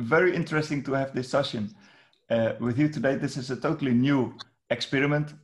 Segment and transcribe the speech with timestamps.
[0.00, 1.74] very interesting to have this session
[2.30, 3.16] uh, with you today.
[3.16, 4.34] This is a totally new
[4.70, 5.34] experiment,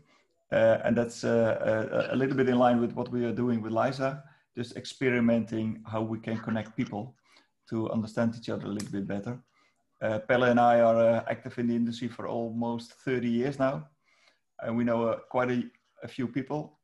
[0.53, 3.61] uh, and that's uh, a, a, little bit in line with what we are doing
[3.61, 4.23] with Lisa,
[4.57, 7.15] just experimenting how we can connect people
[7.69, 9.39] to understand each other a little bit better.
[10.01, 13.89] Uh, Pelle and I are uh, active in the industry for almost 30 years now,
[14.61, 15.63] and we know uh, quite a,
[16.03, 16.79] a, few people.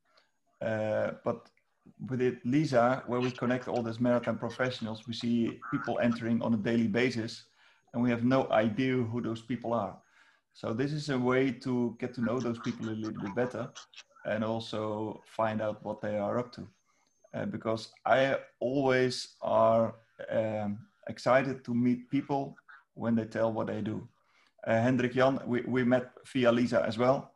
[0.59, 1.49] but
[2.09, 6.53] with it, Lisa, where we connect all these maritime professionals, we see people entering on
[6.53, 7.45] a daily basis,
[7.93, 9.97] and we have no idea who those people are.
[10.53, 13.69] So this is a way to get to know those people a little bit better,
[14.25, 16.67] and also find out what they are up to.
[17.33, 19.95] Uh, because I always are
[20.31, 22.55] um, excited to meet people
[22.93, 24.07] when they tell what they do.
[24.67, 27.33] Uh, Hendrik Jan, we, we met via Lisa as well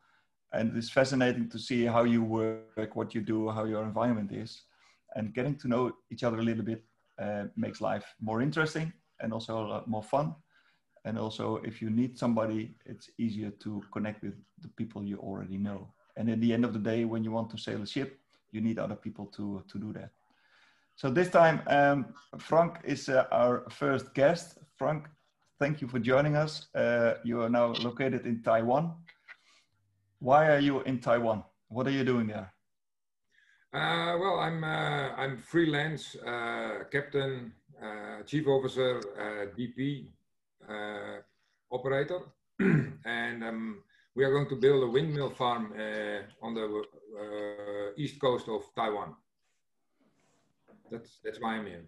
[0.53, 4.63] and it's fascinating to see how you work, what you do, how your environment is,
[5.15, 6.83] and getting to know each other a little bit
[7.19, 10.35] uh, makes life more interesting and also a lot more fun.
[11.07, 15.57] And also, if you need somebody, it's easier to connect with the people you already
[15.57, 15.87] know.
[16.17, 18.19] And at the end of the day, when you want to sail a ship,
[18.51, 20.09] you need other people to to do that.
[20.95, 21.97] So this time, um,
[22.49, 24.57] Frank is uh, our first guest.
[24.79, 25.07] Frank,
[25.59, 26.67] thank you for joining us.
[26.75, 28.83] Uh, you are now located in Taiwan.
[30.19, 31.43] Why are you in Taiwan?
[31.69, 32.51] What are you doing there?
[33.73, 39.01] Uh, well, I'm uh, I'm freelance uh, captain, uh, chief officer,
[39.55, 40.16] DP,
[41.71, 42.19] operator,
[42.59, 43.83] and um,
[44.15, 45.73] we are going to build a windmill farm
[46.41, 46.83] on the
[47.97, 49.15] east coast of Taiwan.
[50.91, 51.85] That's that's why I'm here.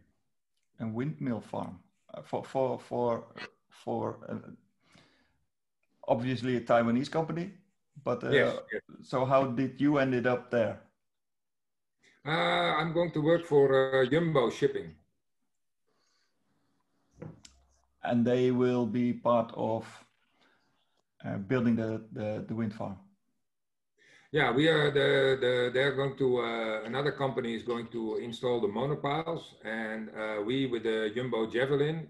[0.80, 1.80] A windmill farm
[2.24, 3.24] for for for
[3.70, 4.18] for
[6.08, 7.54] obviously a Taiwanese company.
[8.04, 8.82] But uh, yes, yes.
[9.04, 10.82] so how did you ended up there?
[12.26, 13.66] Uh, I'm going to work for
[14.04, 14.96] uh, Jumbo Shipping.
[18.10, 19.84] And they will be part of
[21.26, 22.98] uh, building the, the, the wind farm.
[24.32, 28.61] Yeah, we are the, the they're going to uh, another company is going to install
[28.61, 32.08] the monopiles, and uh, we with the Jumbo Javelin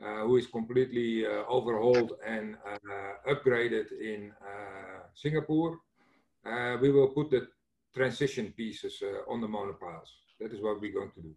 [0.00, 4.32] uh, who is completely uh, overhauled and uh, upgraded in
[5.14, 5.80] Singapore.
[6.80, 7.48] we will put the
[7.92, 10.08] transition pieces on the monopiles.
[10.38, 11.34] That is what we're going to do.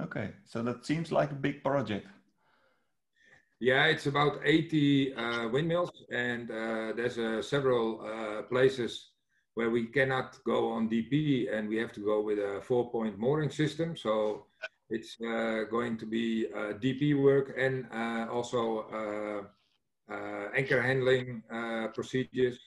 [0.00, 2.06] Okay, so that seems like a big project.
[3.64, 9.12] Yeah, it's about 80 uh, windmills, and uh, there's uh, several places
[9.54, 13.48] where we cannot go on DP, and we have to go with a four-point mooring
[13.48, 13.96] system.
[13.96, 14.44] So
[14.90, 18.84] it's uh, going to be uh, DP work and uh, also
[20.54, 21.42] anchor handling
[21.94, 22.58] procedures.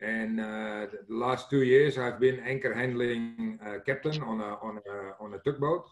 [0.00, 5.34] And the last two years, I've been anchor handling captain on a on a on
[5.34, 5.84] a tugboat.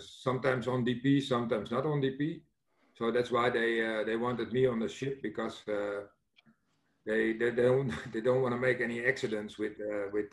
[0.00, 2.47] sometimes on DP, sometimes not on DP.
[2.98, 5.62] So that's why they they wanted me on the ship because
[7.06, 10.26] they they don't they don't want to make any accidents with uh, with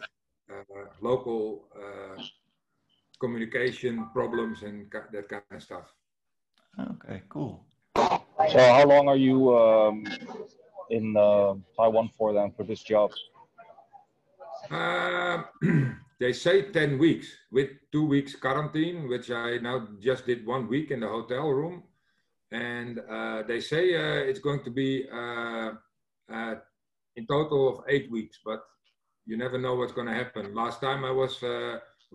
[0.52, 2.22] uh, local uh,
[3.20, 5.88] communication problems and that kind of stuff.
[6.80, 7.66] Okay, cool.
[7.96, 10.04] So, how long are you um,
[10.90, 13.12] in uh, Taiwan for then for this job?
[14.70, 15.44] Uh,
[16.20, 20.92] they say 10 weeks with two weeks quarantine, which I now just did one week
[20.92, 21.84] in the hotel room.
[22.56, 25.72] And uh, they say uh, it's going to be uh,
[27.18, 28.62] in total of eight weeks, but
[29.26, 30.54] you never know what's going to happen.
[30.64, 31.34] Last time I was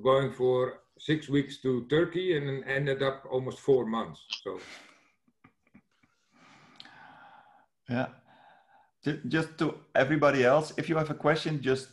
[0.03, 0.57] going for
[0.99, 4.21] six weeks to Turkey and ended up almost four months.
[4.45, 4.61] So,
[7.89, 8.09] yeah,
[9.29, 11.89] just to everybody else, if you have a question, just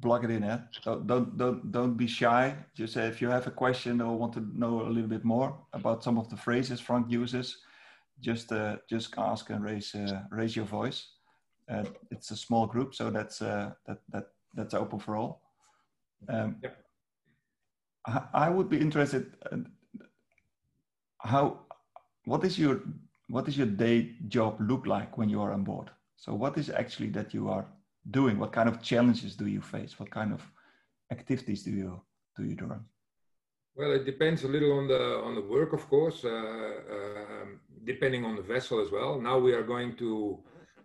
[0.00, 0.44] plug it in.
[0.44, 0.58] Eh?
[0.84, 2.54] Don't, don't don't don't be shy.
[2.74, 5.56] Just say if you have a question or want to know a little bit more
[5.72, 7.58] about some of the phrases Frank uses,
[8.20, 11.08] just uh, just ask and raise uh, raise your voice.
[11.68, 15.42] Uh, it's a small group, so that's uh, that that that's open for all.
[16.28, 16.82] Um, yep.
[18.32, 19.32] I would be interested.
[19.50, 19.58] Uh,
[21.18, 21.60] how?
[22.24, 22.82] What is your
[23.28, 25.90] what is your day job look like when you are on board?
[26.16, 27.66] So what is actually that you are
[28.10, 28.38] doing?
[28.38, 29.98] What kind of challenges do you face?
[29.98, 30.42] What kind of
[31.10, 32.00] activities do you
[32.36, 32.72] do you do?
[33.74, 37.46] Well, it depends a little on the on the work, of course, uh, uh,
[37.84, 39.20] depending on the vessel as well.
[39.20, 40.38] Now we are going to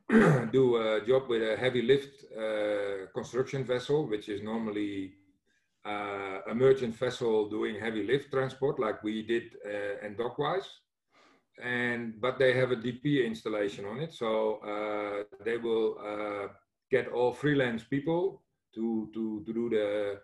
[0.52, 5.14] do a job with a heavy lift uh, construction vessel, which is normally
[5.86, 10.68] uh, a merchant vessel doing heavy lift transport like we did uh, in Dockwise.
[11.64, 14.14] And, but they have a DP installation on it.
[14.14, 16.48] So uh, they will uh,
[16.92, 18.42] get all freelance people
[18.76, 20.20] to, to, to do the,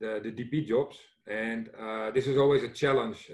[0.00, 0.96] the, the DP jobs.
[1.28, 3.30] And uh, this is always a challenge,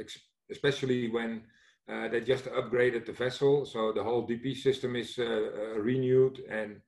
[0.51, 1.43] especially when
[1.89, 6.39] Uh, they just upgraded the vessel, so the whole DP system is uh, uh, renewed,
[6.51, 6.83] and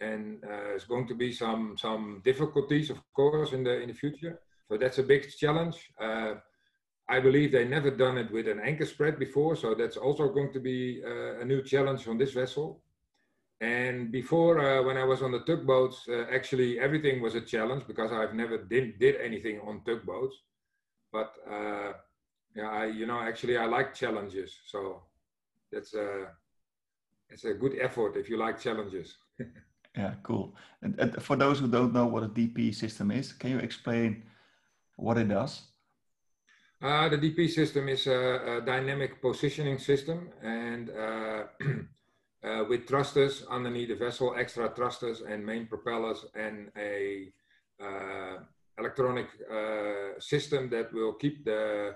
[0.00, 3.94] and uh, it's going to be some some difficulties, of course, in the in the
[3.94, 4.40] future.
[4.68, 5.76] So that's a big challenge.
[7.12, 10.52] I believe they never done it with an anchor spread before, so that's also going
[10.52, 12.82] to be uh, a new challenge on this vessel.
[13.60, 17.86] And before, uh, when I was on the tugboats, uh, actually everything was a challenge
[17.86, 20.34] because I've never did, did anything on tugboats.
[21.12, 21.92] But uh,
[22.56, 24.58] yeah, I, you know, actually I like challenges.
[24.66, 25.02] So
[25.70, 26.28] that's a,
[27.28, 29.16] it's a good effort if you like challenges.
[29.96, 30.56] yeah, cool.
[30.80, 34.22] And, and, for those who don't know what a DP system is, can you explain
[34.96, 35.62] what it does?
[36.82, 40.88] Uh, the DP system is a, a dynamic positioning system and
[42.42, 47.30] uh, with thrusters underneath the vessel, extra thrusters and main propellers and a
[47.82, 48.38] uh,
[48.78, 51.94] electronic uh, system that will keep the,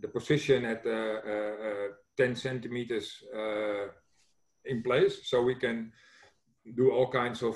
[0.00, 3.22] the position at uh, uh, 10 centimeters
[4.64, 5.28] in place.
[5.28, 5.92] So we can
[6.76, 7.54] do all kinds of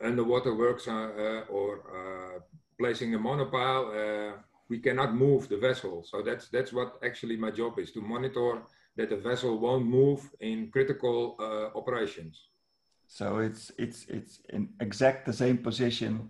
[0.00, 2.32] underwater works or
[2.78, 4.34] placing a monopile.
[4.68, 6.04] we cannot move the vessel.
[6.04, 8.62] So that's, that's what actually my job is, to monitor
[8.96, 12.48] that the vessel won't move in critical uh, operations.
[13.06, 16.28] So it's it's it's in exact the same position,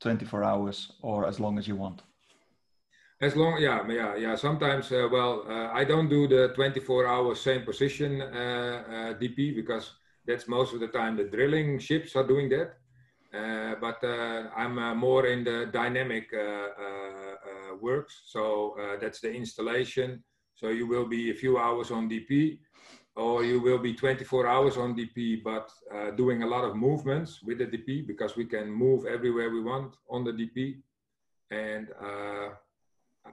[0.00, 2.02] 24 hours or as long as you want.
[3.20, 4.36] As long, yeah, yeah, yeah.
[4.36, 9.56] Sometimes, uh, well, uh, I don't do the 24 hour same position uh, uh DP
[9.56, 9.90] because
[10.24, 12.76] that's most of the time the drilling ships are doing that.
[13.34, 16.30] Uh, but uh, I'm more in the dynamic
[17.80, 18.22] works.
[18.26, 20.22] So that's the installation,
[20.58, 22.58] so you will be a few hours on DP
[23.14, 27.42] or you will be 24 hours on DP, but uh, doing a lot of movements
[27.42, 30.76] with the DP because we can move everywhere we want on the DP.
[31.50, 32.50] And uh,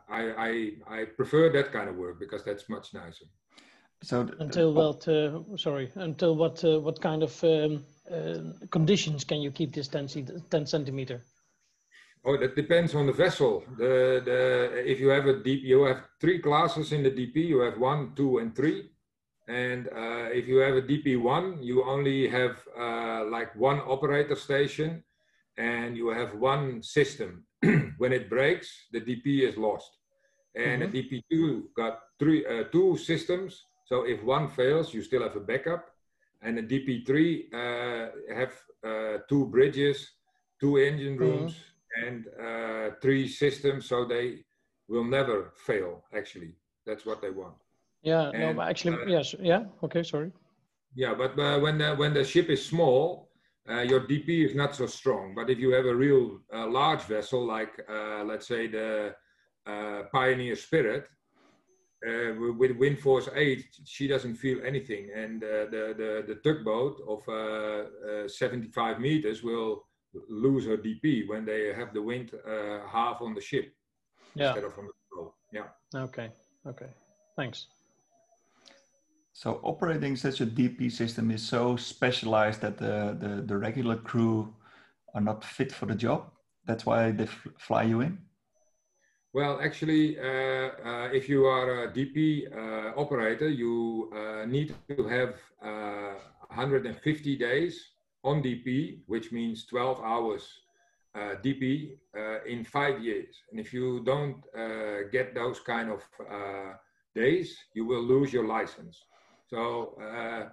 [0.10, 3.26] I, I, I, prefer that kind of work because that's much nicer.
[4.02, 5.08] So until what?
[5.08, 6.64] Uh, sorry, until what?
[6.64, 10.08] Uh, what kind of um, uh, conditions can you keep this 10,
[10.50, 11.22] 10 centimeter?
[12.28, 13.64] Oh, that depends on the vessel.
[13.78, 17.36] The, the, if you have a deep, you have three classes in the DP.
[17.36, 18.90] You have one, two, and three.
[19.48, 25.04] And uh, if you have a DP1, you only have uh, like one operator station
[25.58, 27.46] and you have one system.
[28.00, 29.92] when it breaks, the DP is lost.
[30.56, 30.90] And mm -hmm.
[30.90, 31.34] a DP2
[31.76, 33.52] got three, uh, two systems.
[33.86, 35.84] So if one fails, you still have a backup.
[36.42, 37.10] And a DP3
[37.62, 38.06] uh,
[38.40, 38.54] have
[38.90, 39.98] uh, two bridges,
[40.60, 41.54] two engine rooms.
[41.54, 44.44] Mm -hmm and uh, three systems so they
[44.88, 46.54] will never fail actually.
[46.86, 47.56] That's what they want.
[48.04, 50.32] Yeah and, no but actually uh, yes yeah okay sorry.
[50.96, 53.30] Yeah but uh, when the when the ship is small
[53.70, 55.34] uh, your dp is not so strong.
[55.36, 59.16] But if you have a real uh, large vessel like uh, let's say the
[60.14, 61.08] pioneer spirit
[62.60, 65.10] with wind force 8 she doesn't feel anything.
[65.16, 69.86] And the, the the tugboat of 75 meters will
[70.30, 73.74] lose her DP when they have the wind uh, half on the ship
[74.34, 74.48] yeah.
[74.48, 75.34] instead of on the boat.
[75.52, 75.68] Yeah.
[75.94, 76.30] Okay.
[76.68, 76.90] Okay.
[77.36, 77.68] Thanks.
[79.34, 84.54] So operating such a DP system is so specialized that the, the, the regular crew
[85.14, 86.32] are not fit for the job.
[86.66, 87.28] That's why they
[87.58, 88.18] fly you in.
[89.34, 95.04] Well, actually, uh, uh, if you are a DP uh, operator, you uh, need to
[95.08, 97.95] have 150 uh, days
[98.26, 100.44] on DP, which means 12 hours
[101.16, 103.36] uh, DP uh, in five years.
[103.50, 106.74] And if you don't uh, get those kind of uh,
[107.16, 109.02] days, you will lose your license.
[109.48, 110.50] So uh,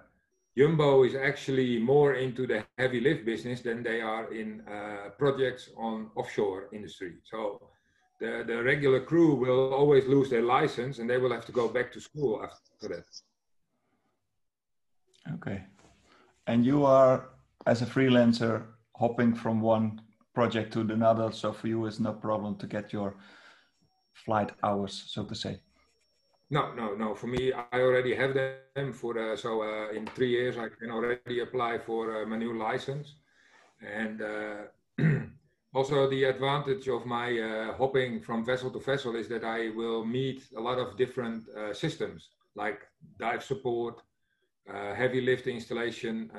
[0.55, 5.69] Jumbo is actually more into the heavy lift business than they are in uh, projects
[5.75, 7.15] on offshore industry.
[7.23, 7.69] So
[8.19, 11.67] the, the regular crew will always lose their license and they will have to go
[11.67, 13.05] back to school after that.
[15.33, 15.63] Okay.
[16.47, 17.32] And you are
[17.65, 18.63] as a freelancer
[18.95, 20.01] hopping from one
[20.33, 23.15] project to another so for you it's no problem to get your
[24.13, 25.59] flight hours so to say?
[26.49, 27.15] No no no.
[27.15, 30.91] For me i already have them for uh, so uh, in three years i can
[30.91, 33.15] already apply for uh, my new license.
[33.81, 34.55] And uh,
[35.73, 40.05] also the advantage of my uh, hopping from vessel to vessel is that i will
[40.05, 42.81] meet a lot of different uh, systems like
[43.19, 44.01] dive support
[44.95, 46.31] heavy lift installation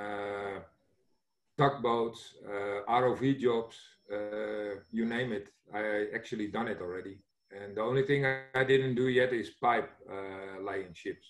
[1.59, 3.77] tugboats, uh, ROV jobs,
[4.13, 5.49] uh, you name it.
[5.73, 7.19] I actually done it already.
[7.51, 11.27] And the only thing I didn't do yet is pipe uh, laying ships.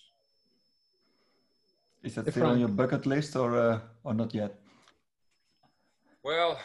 [2.03, 4.55] Is that still on your bucket list or, uh, or not yet?
[6.23, 6.59] Well,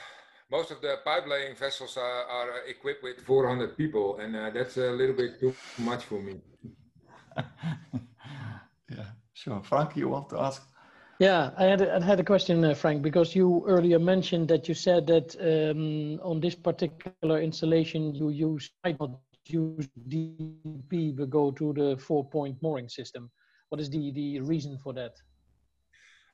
[0.50, 4.76] most of the pipe laying vessels are, are equipped with 400 people, and uh, that's
[4.79, 6.40] a little bit too much for me.
[8.90, 9.62] Yeah, sure.
[9.62, 10.62] Frank, you want to ask?
[11.21, 14.69] Yeah, I had a, I had a question, uh, Frank, because you earlier mentioned that
[14.69, 21.29] you said that um, on this particular installation you use might not use DP but
[21.29, 23.31] go to the four-point mooring system.
[23.69, 25.12] What is the the reason for that?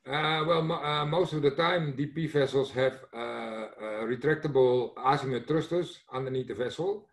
[0.07, 3.69] Uh, well, uh, most of the time DP vessels have uh, uh,
[4.07, 7.09] retractable azimuth thrusters underneath the vessel,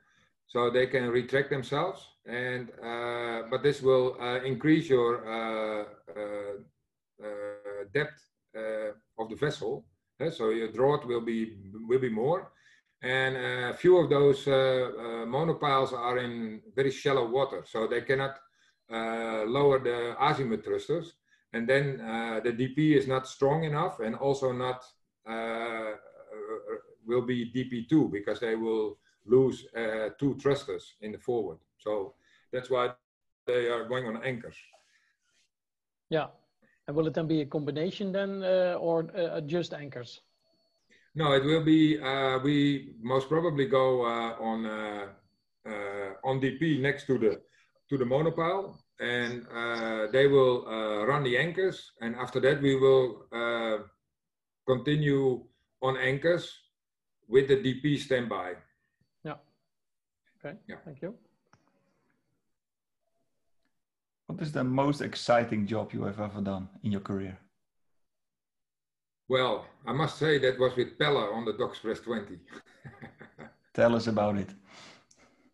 [0.46, 2.08] so they can retract themselves.
[2.28, 4.14] And uh, but this will
[4.46, 5.26] increase your
[7.94, 8.22] depth
[9.20, 9.86] of the vessel,
[10.32, 11.58] so your draught will be
[11.88, 12.52] will be more.
[13.02, 14.46] And a few of those
[15.28, 18.38] monopiles are in very shallow water, so they cannot
[18.90, 21.14] lower the azimuth thrusters
[21.54, 24.84] and then uh, the DP is not strong enough and also not
[25.30, 25.92] uh,
[27.06, 31.60] will be DP2 because they will lose uh, two thrusters in the forward.
[31.78, 32.16] So
[32.52, 32.94] that's why
[33.46, 34.56] they are going on anchors.
[36.10, 36.28] Yeah,
[36.88, 40.22] and will it then be a combination then uh, or uh, just anchors?
[41.16, 42.00] No, it will be.
[42.00, 44.66] Uh, we most probably go on
[46.24, 47.42] on DP next to the
[47.90, 51.92] to the monopile, and uh, they will uh, run the anchors.
[52.02, 53.84] And after that, we will uh,
[54.68, 55.44] continue
[55.82, 56.52] on anchors
[57.28, 58.54] with the DP standby.
[59.24, 59.36] Yeah.
[60.40, 60.58] Okay.
[60.68, 60.78] Yeah.
[60.86, 61.16] Thank you.
[64.34, 67.38] What is the most exciting job you have ever done in your career?
[69.30, 72.40] Well, I must say that was with Pella on the Dock Express 20.
[73.76, 74.50] Tell us about it.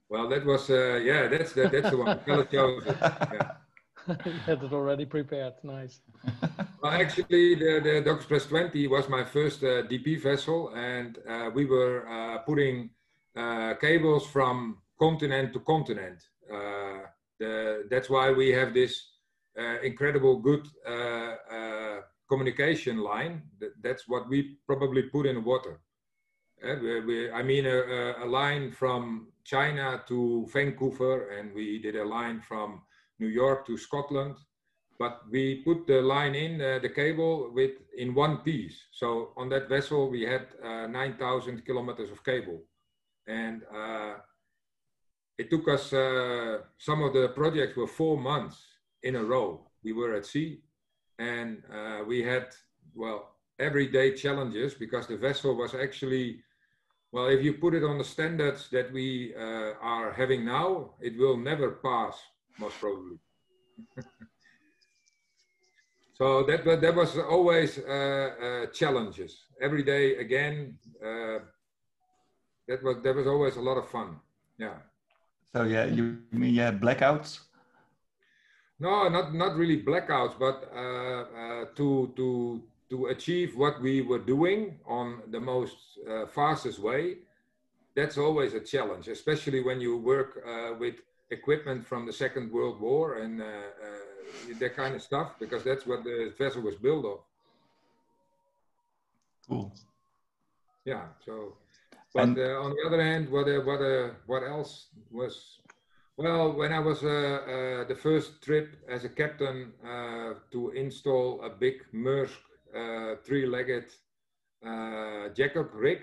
[0.07, 2.19] Well, that was uh, yeah, that's the, that's the one.
[2.25, 2.98] Pella chose it.
[3.01, 3.51] Yeah.
[4.25, 5.55] you had it already prepared.
[5.62, 6.00] Nice.
[6.81, 11.50] well, actually, the the Dock Express 20 was my first uh, DP vessel, and uh,
[11.53, 12.91] we were uh, putting
[13.36, 16.24] uh, cables from continent to continent.
[17.41, 19.05] Uh, the, that's why we have this
[19.84, 20.65] incredible good
[22.29, 23.43] communication line.
[23.81, 25.81] That's what we probably put in water.
[26.63, 32.03] We, we, I mean, a, a line from China to Vancouver, and we did a
[32.03, 32.81] line from
[33.19, 34.36] New York to Scotland.
[35.00, 38.77] But we put the line in uh, the cable with in one piece.
[38.91, 42.62] So on that vessel, we had uh, 9,000 kilometers of cable,
[43.25, 44.15] and uh,
[45.39, 45.93] it took us.
[45.93, 48.58] Uh, some of the projects were four months
[49.03, 49.48] in a row.
[49.84, 50.62] We were at sea,
[51.17, 52.48] and uh, we had
[52.93, 53.19] well
[53.58, 56.43] everyday challenges because the vessel was actually
[57.12, 61.17] well, if you put it on the standards that we uh, are having now, it
[61.17, 62.15] will never pass,
[62.60, 63.17] most probably.
[66.13, 69.46] so that, that, was always uh, uh, challenges.
[69.60, 71.39] Every day, again, uh,
[72.67, 74.19] that was that was always a lot of fun.
[74.60, 74.77] Yeah.
[75.55, 77.39] So yeah, you mean yeah blackouts?
[78.79, 84.19] No, not not really blackouts, but uh, uh, to to to achieve what we were
[84.19, 85.75] doing on the most
[86.09, 87.17] uh, fastest way,
[87.95, 90.95] that's always a challenge, especially when you work uh, with
[91.31, 95.85] equipment from the Second World War and uh, uh that kind of stuff, because that's
[95.85, 97.19] what the vessel was built of.
[99.47, 99.73] Cool.
[100.85, 101.05] Yeah.
[101.25, 101.57] So,
[102.13, 103.81] but uh, on the other hand, what uh, what
[104.25, 105.59] what else was?
[106.17, 109.71] Well, when I was the first trip as a captain
[110.51, 112.39] to install a big Maersk
[112.75, 113.85] uh, three-legged
[114.63, 116.01] uh, jack-up rig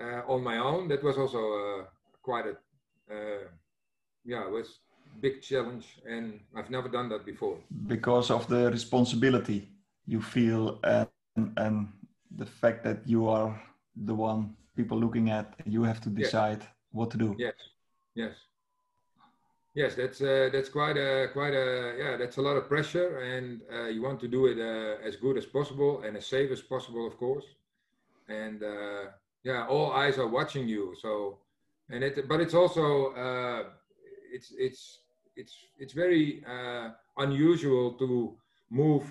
[0.00, 0.88] uh, on my own.
[0.88, 1.86] That was also
[2.22, 2.56] quite a
[4.24, 4.80] yeah, it was
[5.20, 7.58] big challenge, and I've never done that before.
[7.86, 9.68] Because of the responsibility
[10.06, 11.08] you feel and
[11.56, 11.88] and
[12.36, 13.54] the fact that you are
[14.04, 16.70] the one people looking at, you have to decide yes.
[16.92, 17.34] what to do.
[17.38, 17.54] Yes,
[18.14, 18.34] yes.
[19.74, 22.16] Yes, that's uh, that's quite a quite a yeah.
[22.16, 25.36] That's a lot of pressure, and uh, you want to do it uh, as good
[25.36, 27.44] as possible and as safe as possible, of course.
[28.28, 29.04] And uh,
[29.44, 30.96] yeah, all eyes are watching you.
[31.00, 31.38] So,
[31.90, 33.62] and it, but it's also uh,
[34.32, 34.82] it's it's
[35.36, 36.88] it's it's very uh,
[37.18, 38.36] unusual to
[38.70, 39.04] move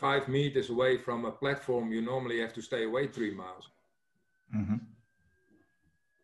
[0.00, 1.92] five meters away from a platform.
[1.92, 3.68] You normally have to stay away three miles.
[4.54, 4.76] Mm-hmm.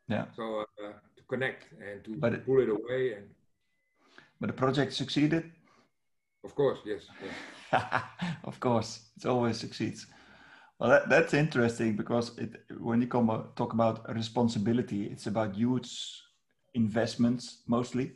[0.08, 0.26] Yeah.
[0.36, 3.26] So to connect and to but pull it away and
[4.40, 5.50] but the project succeeded
[6.44, 7.02] of course yes,
[7.72, 8.02] yes.
[8.44, 10.06] of course it always succeeds
[10.78, 16.22] well that, that's interesting because it, when you come talk about responsibility it's about huge
[16.74, 18.12] investments mostly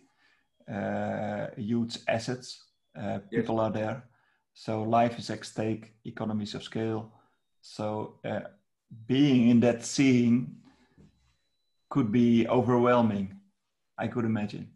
[0.72, 2.64] uh, huge assets
[3.00, 3.62] uh, people yes.
[3.62, 4.04] are there
[4.54, 7.12] so life is at stake economies of scale
[7.60, 8.40] so uh,
[9.06, 10.56] being in that scene
[11.88, 13.37] could be overwhelming.
[13.99, 14.70] I could imagine.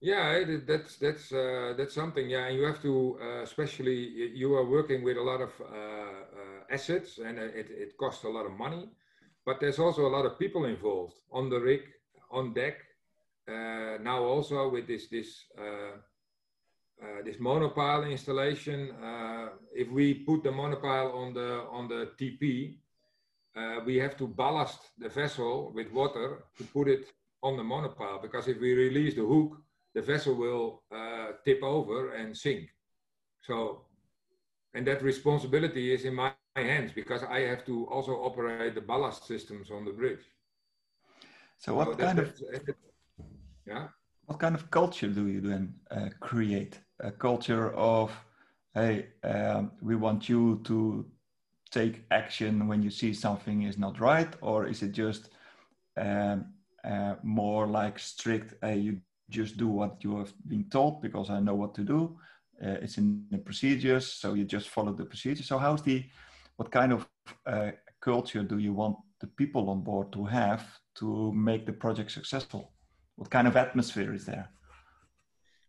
[0.00, 2.28] Yeah, that's that's uh, that's something.
[2.28, 3.96] Yeah, and you have to, uh, especially
[4.34, 8.28] you are working with a lot of uh, uh assets, and it, it costs a
[8.28, 8.90] lot of money.
[9.44, 11.82] But there's also a lot of people involved on the rig,
[12.30, 12.76] on deck.
[13.48, 15.96] Uh, now also with this this uh,
[17.24, 18.92] this monopile installation,
[19.74, 22.78] if we put the monopile on the on the TP,
[23.84, 27.06] we have to ballast the vessel with water to put it
[27.42, 29.58] on the monopile because if we release the hook
[29.96, 32.68] the vessel will uh, tip over and sink.
[33.40, 33.86] So,
[34.74, 38.82] and that responsibility is in my, my hands because I have to also operate the
[38.82, 40.24] ballast systems on the bridge.
[41.58, 42.30] So, what so kind of
[43.66, 43.88] yeah?
[44.26, 46.78] What kind of culture do you then uh, create?
[47.00, 48.10] A culture of,
[48.74, 51.06] hey, um, we want you to
[51.76, 55.22] take action when you see something is not right, or is it just
[55.96, 56.38] um,
[56.92, 58.54] uh, more like strict?
[58.62, 58.92] Hey, you
[59.38, 62.00] just do what you have been told because I know what to do.
[62.64, 65.42] Uh, it's in the procedures, so you just follow the procedure.
[65.42, 65.98] So how's the,
[66.58, 67.00] what kind of
[67.46, 70.64] uh, culture do you want the people on board to have
[71.00, 72.72] to make the project successful?
[73.16, 74.48] What kind of atmosphere is there?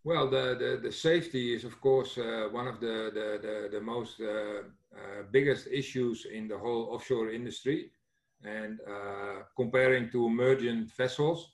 [0.03, 3.81] Well, the, the, the safety is, of course, uh, one of the, the, the, the
[3.81, 4.63] most uh,
[4.97, 7.91] uh, biggest issues in the whole offshore industry.
[8.43, 11.51] And uh, comparing to emergent vessels,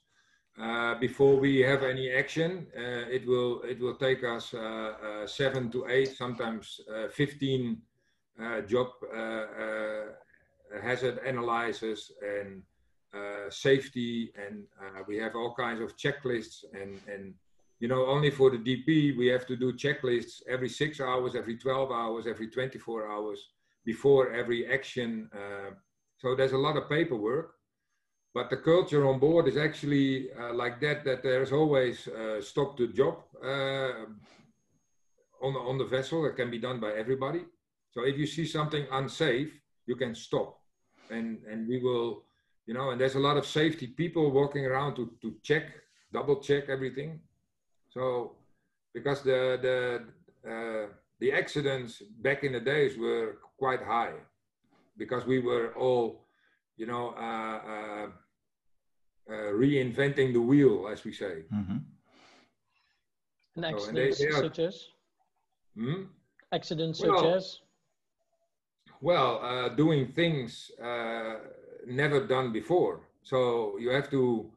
[0.62, 5.72] uh, before we have any action, uh, it will it will take us uh, seven
[5.72, 6.80] to eight, sometimes
[7.12, 7.82] 15
[8.68, 8.88] job
[10.82, 12.62] hazard analysis and
[13.50, 14.64] safety, and
[15.08, 17.34] we have all kinds of checklists and and
[17.84, 21.58] you know only for the DP we have to do checklists every six hours, every
[21.58, 23.40] 12 hours, every 24 hours
[23.84, 25.30] before every action.
[26.18, 27.48] so there's a lot of paperwork.
[28.34, 32.78] But the culture on board is actually uh, like that that there's always uh, stop
[32.78, 34.06] the job uh,
[35.46, 36.24] on, the, on the vessel.
[36.24, 37.42] That can be done by everybody.
[37.92, 39.52] So if you see something unsafe
[39.90, 40.50] you can stop.
[41.10, 42.24] And and we will
[42.66, 45.66] you know and there's a lot of safety people walking around to, to check
[46.14, 47.20] double check everything
[47.94, 48.32] so
[48.94, 49.78] because the the
[50.52, 50.88] uh,
[51.20, 54.16] the accidents back in the days were quite high
[54.98, 56.26] because we were all
[56.78, 58.08] you know uh, uh,
[59.30, 61.44] uh, reinventing the wheel, as we say.
[61.54, 61.78] Mm-hmm.
[63.56, 64.88] And accidents so, and they, they are, such as?
[65.78, 66.04] Hmm?
[66.52, 67.60] Accidents well, such as?
[69.02, 71.36] Well, uh, doing things uh,
[71.88, 73.02] never done before.
[73.22, 74.52] So you have to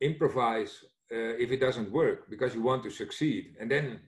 [0.00, 3.56] improvise uh, if it doesn't work because you want to succeed.
[3.60, 4.00] And then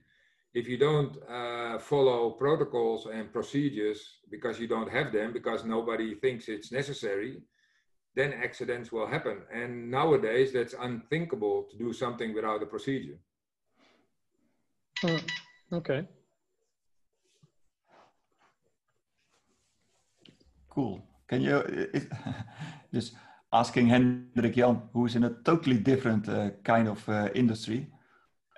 [0.53, 6.15] if you don't uh, follow protocols and procedures because you don't have them, because nobody
[6.15, 7.41] thinks it's necessary,
[8.15, 9.41] then accidents will happen.
[9.51, 13.17] And nowadays, that's unthinkable to do something without a procedure.
[15.03, 15.29] Mm,
[15.73, 16.07] okay.
[20.69, 21.03] Cool.
[21.27, 21.89] Can you
[22.93, 23.13] just
[23.53, 27.87] asking Hendrik Jan, who's in a totally different uh, kind of uh, industry,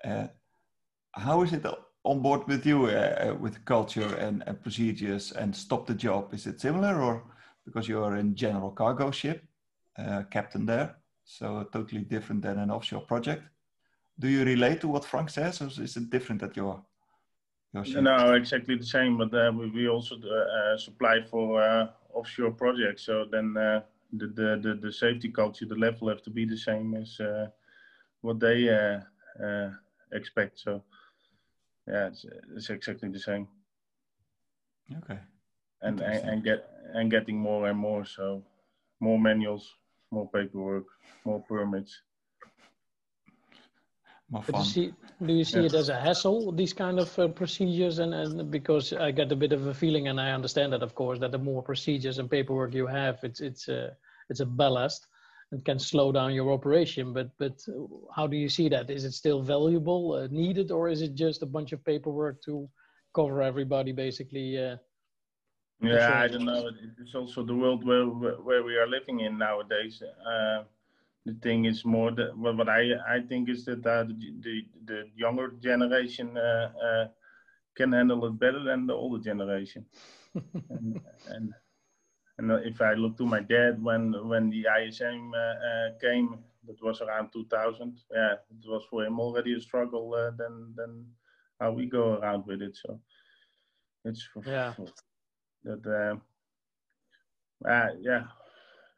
[0.06, 0.28] uh,
[1.12, 1.66] how is it
[2.04, 6.34] on board with you uh, uh, with culture and, and procedures and stop the job?
[6.34, 7.24] Is it similar or?
[7.66, 9.44] because you're in general cargo ship,
[10.30, 10.96] captain there.
[11.24, 13.42] So totally different than an offshore project.
[14.20, 16.86] Do you relate to what Frank says, or is it different at your?
[17.74, 19.18] No, exactly the same.
[19.18, 23.04] But uh, we, we also uh, supply for offshore projects.
[23.08, 23.56] So then
[24.14, 27.48] the, the, the the safety culture, the level have to be the same as uh,
[28.22, 29.00] what they
[30.12, 30.60] expect.
[30.60, 30.84] So
[31.88, 33.48] yeah, it's, it's exactly the same.
[34.98, 35.20] Okay
[35.82, 38.44] and, and, and get and getting more and more so
[39.00, 39.76] more manuals
[40.12, 40.86] more paperwork
[41.26, 42.02] more permits
[44.30, 44.54] more fun.
[44.54, 44.94] Do you see,
[45.26, 45.66] do you see yeah.
[45.68, 48.00] it as a hassle, these kind of uh, procedures?
[48.00, 50.96] And, and because I get a bit of a feeling, and I understand that, of
[50.96, 53.96] course, that the more procedures and paperwork you have, it's it's a
[54.30, 55.08] it's a ballast
[55.52, 57.14] and can slow down your operation.
[57.14, 57.62] But but
[58.16, 58.90] how do you see that?
[58.90, 62.68] Is it still valuable, uh, needed, or is it just a bunch of paperwork to
[63.14, 64.58] cover everybody, basically?
[64.58, 64.78] Uh,
[65.82, 66.70] yeah, I don't know.
[67.00, 70.02] It's also the world where where we are living in nowadays.
[70.02, 70.64] Uh,
[71.26, 75.04] the thing is more that what I I think is that uh, the, the, the
[75.16, 77.08] younger generation uh, uh,
[77.76, 79.86] can handle it better than the older generation.
[80.70, 81.54] and, and,
[82.38, 86.82] and if I look to my dad when when the ISM uh, uh, came, that
[86.82, 87.98] was around 2000.
[88.14, 90.12] Yeah, it was for him already a struggle.
[90.38, 91.06] than than
[91.60, 92.76] how we go around with it.
[92.76, 93.00] So
[94.06, 94.74] it's yeah.
[95.64, 98.26] That uh, uh, yeah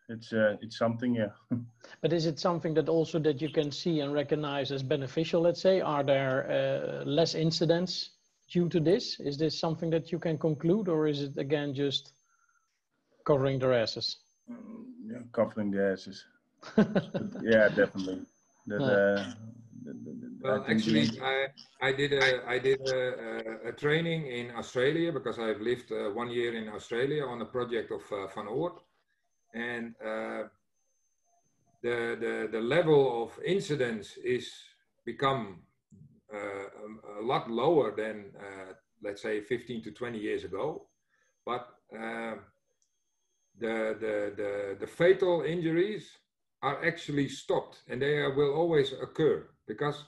[0.10, 1.32] it's uh, it's something, yeah.
[2.02, 5.42] but is it something that also that you can see and recognize as beneficial?
[5.42, 8.12] Let's say, are there uh, less incidents
[8.50, 9.20] due to this?
[9.20, 12.14] Is this something that you can conclude, or is it again just
[13.26, 14.18] covering their asses?
[14.50, 16.26] Mm, yeah, covering the asses.
[17.44, 18.22] yeah, definitely.
[18.68, 19.34] That, uh,
[20.42, 21.48] well, actually, I,
[21.82, 23.00] I did a I did a,
[23.66, 27.46] a, a, training in Australia because I've lived uh, one year in Australia on a
[27.46, 28.74] project of uh, Van Oord,
[29.58, 30.44] and uh,
[31.82, 34.52] the, the the level of incidents is
[35.06, 35.62] become
[36.34, 40.86] uh, a lot lower than uh, let's say 15 to 20 years ago,
[41.46, 42.36] but uh,
[43.60, 46.10] the, the the the fatal injuries
[46.62, 50.04] are actually stopped and they will always occur because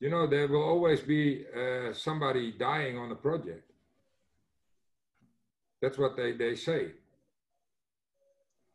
[0.00, 3.70] you know there will always be uh, somebody dying on a project.
[5.80, 6.92] That's what they, they say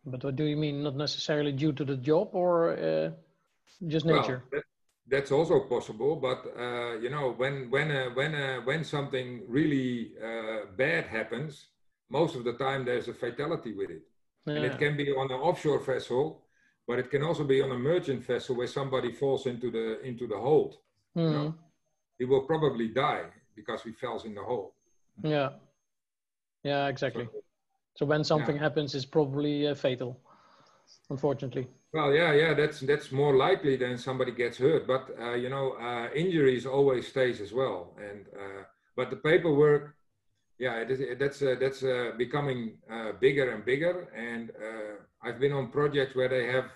[0.05, 3.09] but what do you mean not necessarily due to the job or uh,
[3.87, 4.63] just nature well, that,
[5.07, 10.13] that's also possible but uh, you know when when uh, when uh, when something really
[10.23, 11.67] uh, bad happens
[12.09, 14.03] most of the time there's a fatality with it
[14.45, 14.55] yeah.
[14.55, 16.43] and it can be on an offshore vessel
[16.89, 20.25] but it can also be on a merchant vessel where somebody falls into the into
[20.25, 20.77] the hold.
[21.15, 21.21] Mm.
[21.21, 21.49] You know?
[21.49, 21.57] Hmm.
[22.17, 24.73] He will probably die because he falls in the hole.
[25.23, 25.49] Yeah,
[26.63, 27.25] yeah, exactly.
[27.25, 27.43] So,
[27.99, 28.61] so when something yeah.
[28.61, 30.17] happens, it's probably uh, fatal,
[31.09, 31.67] unfortunately.
[31.91, 34.87] Well, yeah, yeah, that's that's more likely than somebody gets hurt.
[34.87, 37.97] But uh, you know, uh, injuries always stays as well.
[37.97, 38.63] And uh,
[38.95, 39.95] but the paperwork,
[40.57, 42.77] yeah, it is, that's uh, that's uh, becoming
[43.19, 44.07] bigger and bigger.
[44.15, 44.53] And
[45.21, 46.71] I've been on projects where they have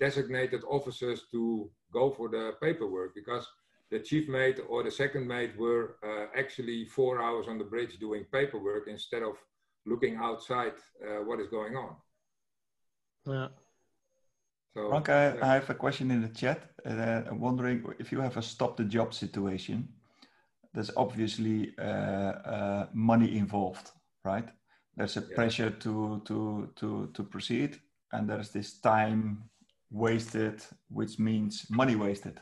[0.00, 3.46] designated officers to go for the paperwork because
[3.92, 7.96] the chief mate or the second mate were uh, actually four hours on the bridge
[8.00, 9.36] doing paperwork instead of
[9.86, 11.96] looking outside uh, what is going on.
[13.26, 13.48] Yeah.
[14.74, 15.50] So, Frank, I, yeah.
[15.50, 16.70] I have a question in the chat.
[16.84, 19.88] Uh, I'm wondering if you have a stop the job situation.
[20.74, 23.90] There's obviously uh, uh, money involved,
[24.24, 24.48] right?
[24.96, 25.34] There's a yeah.
[25.34, 27.80] pressure to to to to proceed,
[28.12, 29.48] and there's this time
[29.90, 32.40] wasted, which means money wasted.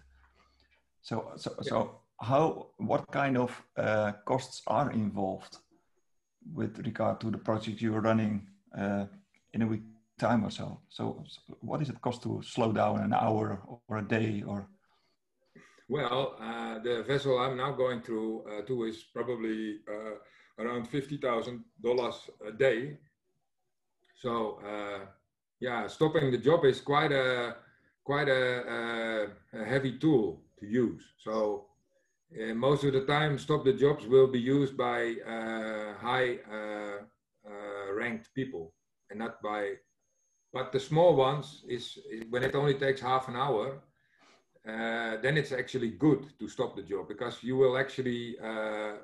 [1.02, 1.68] So, so, yeah.
[1.68, 5.58] so how, what kind of uh, costs are involved
[6.54, 9.06] with regard to the project you're running uh,
[9.52, 9.82] in a week
[10.18, 10.80] time or so?
[10.88, 11.24] so?
[11.60, 14.68] What does it cost to slow down an hour or a day or?
[15.88, 21.16] Well, uh, the vessel I'm now going through uh, to is probably uh, around fifty
[21.16, 22.98] thousand dollars a day.
[24.16, 25.06] So uh,
[25.60, 27.56] yeah, stopping the job is quite a
[28.02, 31.02] quite a, a, a heavy tool to use.
[31.18, 31.65] So
[32.34, 36.98] uh, most of the time, stop the jobs will be used by uh, high uh,
[37.48, 38.74] uh ranked people
[39.10, 39.74] and not by.
[40.52, 43.82] But the small ones is, is when it only takes half an hour.
[44.66, 48.94] Uh, then it's actually good to stop the job because you will actually uh,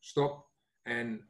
[0.00, 0.46] stop
[0.86, 1.20] and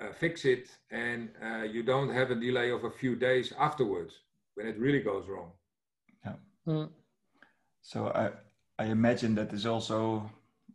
[0.00, 4.14] uh, fix it and uh, you don't have a delay of a few days afterwards
[4.54, 5.52] when it really goes wrong.
[6.24, 6.32] Yeah.
[6.66, 6.90] Mm.
[7.86, 8.30] So I,
[8.82, 10.28] I imagine that is also,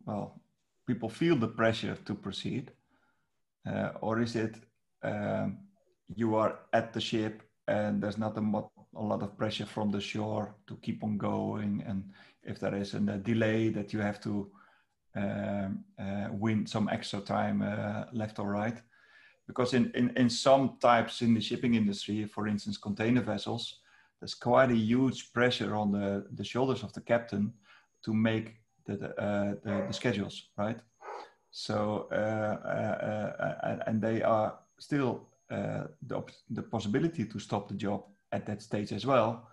[0.06, 0.40] well,
[0.86, 2.72] people feel the pressure to proceed.
[3.68, 4.54] Uh, or is it
[5.02, 5.58] um,
[6.16, 8.40] you are at the ship and there's not a,
[8.96, 11.84] a, lot of pressure from the shore to keep on going?
[11.86, 12.10] And
[12.44, 14.50] if there is a delay that you have to
[15.14, 18.80] um, uh, win some extra time uh, left or right
[19.46, 23.81] because in, in, in some types in the shipping industry, for instance, container vessels,
[24.22, 27.52] there's quite a huge pressure on the, the shoulders of the captain
[28.04, 28.54] to make
[28.86, 30.78] the, uh, the, the, schedules, right?
[31.50, 37.74] So, uh, uh, uh and they are still uh, the, the possibility to stop the
[37.74, 39.48] job at that stage as well,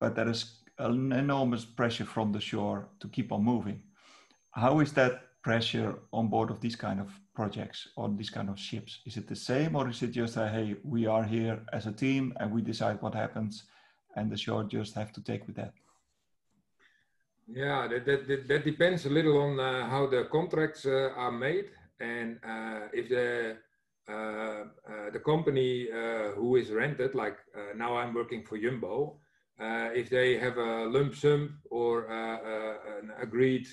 [0.00, 3.84] but there is an enormous pressure from the shore to keep on moving.
[4.50, 8.58] How is that pressure on board of these kind of projects or these kind of
[8.58, 8.98] ships?
[9.06, 11.92] Is it the same or is it just a, hey, we are here as a
[11.92, 13.62] team and we decide what happens
[14.16, 15.72] and the shore just have to take with that?
[17.48, 21.70] Yeah, that, that, that depends a little on uh, how the contracts uh, are made
[22.00, 23.56] and uh, if the
[24.08, 27.38] uh, uh, the company uh, who is rented, like
[27.76, 29.18] now I'm working for Jumbo,
[29.94, 33.66] if they have a lump sum or an agreed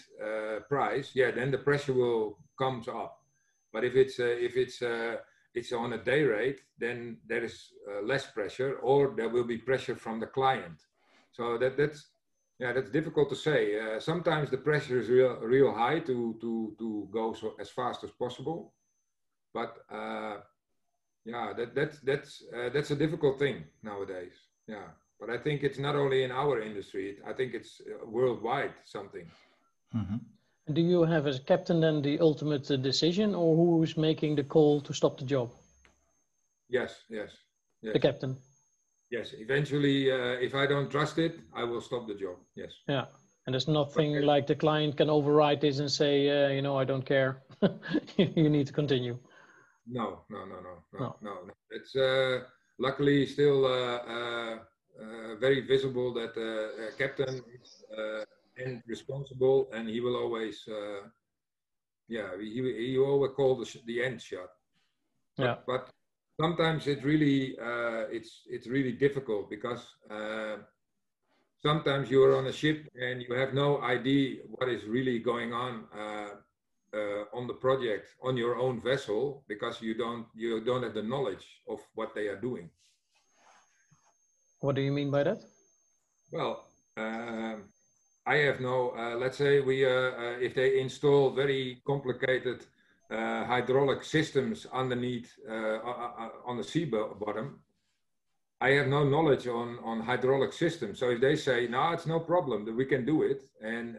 [0.70, 3.18] price, yeah, then the pressure will comes up.
[3.74, 4.80] But if it's if it's
[5.54, 9.96] it's on a day rate, then there is less pressure, or there will be pressure
[9.96, 10.80] from the client.
[11.32, 12.10] So that that's
[12.60, 13.80] yeah, that's difficult to say.
[13.80, 18.04] Uh, sometimes the pressure is real, real high to to to go so as fast
[18.04, 18.74] as possible,
[19.54, 20.38] but uh,
[21.26, 24.34] yeah, that that's that's uh, that's a difficult thing nowadays.
[24.68, 27.18] Yeah, but I think it's not only in our industry.
[27.26, 29.32] I think it's uh, worldwide something.
[29.96, 30.18] Mm-hmm.
[30.72, 34.44] Do you have as captain then the ultimate uh, decision, or who is making the
[34.44, 35.50] call to stop the job?
[36.70, 37.32] Yes, yes,
[37.82, 37.94] yes.
[37.94, 38.38] The captain.
[39.10, 42.38] Yes, eventually, uh, if I don't trust it, I will stop the job.
[42.56, 42.72] Yes.
[42.88, 43.06] Yeah,
[43.46, 44.26] and there's nothing okay.
[44.26, 47.42] like the client can override this and say, uh, you know, I don't care.
[48.18, 49.18] you need to continue.
[49.88, 51.32] No, no, no, no, no, no.
[51.46, 51.54] no.
[51.72, 52.42] It's uh,
[52.78, 54.60] luckily still uh, uh,
[55.02, 57.84] uh, very visible that uh, captain is
[58.64, 60.64] and responsible, and he will always,
[62.08, 64.50] yeah, he he always call the the end shot.
[65.38, 65.56] Yeah.
[65.66, 65.90] But, but
[66.42, 67.58] sometimes it really
[68.12, 69.82] it's it's really difficult because
[71.62, 75.86] sometimes you're on a ship and you have no idea what is really going on
[75.98, 76.30] uh,
[76.94, 81.04] uh, on the project on your own vessel because you don't you don't have the
[81.04, 82.70] knowledge of what they are doing.
[84.62, 85.40] What do you mean by that?
[86.32, 86.66] Well,
[86.98, 87.64] um,
[88.30, 88.94] I have no.
[88.96, 92.60] Uh, let's say we uh, uh, if they install very complicated
[93.10, 95.30] uh, hydraulic systems underneath
[96.46, 97.60] on the sea bottom.
[98.62, 101.00] I have no knowledge on, on hydraulic systems.
[101.00, 103.98] So if they say, no, it's no problem, that we can do it, and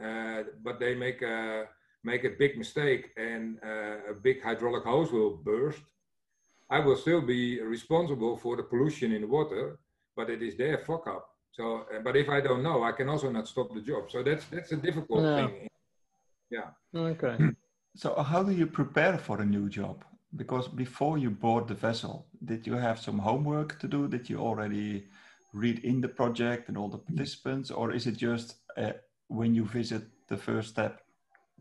[0.63, 1.67] but they make a
[2.05, 5.83] make a big mistake and uh, a big hydraulic hose will burst,
[6.71, 9.81] I will still be responsible for the pollution in the water,
[10.17, 11.31] but it is their fuck up.
[11.53, 14.11] So, uh, but if I don't know, I can also not stop the job.
[14.11, 15.37] So that's that's a difficult yeah.
[15.37, 15.69] thing.
[16.51, 16.69] Yeah.
[16.95, 17.37] Okay.
[17.97, 20.05] so how do you prepare for a new job?
[20.37, 24.07] Because before you board the vessel, did you have some homework to do?
[24.07, 25.07] Did you already
[25.53, 28.93] read in the project and all the participants, or is it just uh,
[29.27, 31.03] when you visit the first step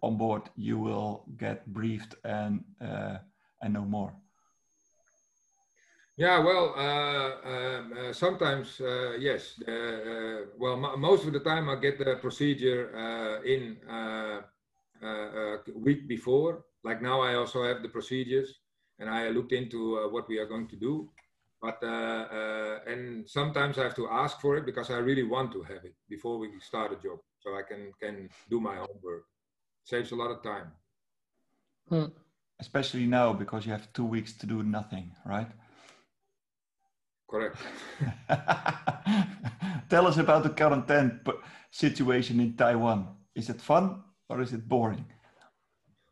[0.02, 3.18] on board, you will get briefed and uh,
[3.62, 4.14] and no more.
[6.20, 9.56] Yeah, well, uh, um, uh, sometimes uh, yes.
[9.66, 14.42] Uh, well, most of the time I get the procedure uh, in a
[15.74, 16.66] week before.
[16.84, 18.60] Like now, I also have the procedures,
[19.00, 21.10] and I looked into what we are going to do.
[21.62, 25.86] But and sometimes I have to ask for it because I really want to have
[25.86, 29.24] it before we start a job, so I can can do my homework
[29.86, 30.72] saves a lot of time.
[31.88, 32.12] Hmm.
[32.60, 35.48] Especially now because you have two weeks to do nothing, right?
[37.30, 37.58] Correct.
[39.90, 41.20] Tell us about the quarantine
[41.70, 43.08] situation in Taiwan.
[43.36, 45.06] Is it fun or is it boring?